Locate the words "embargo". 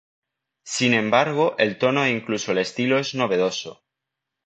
0.95-1.53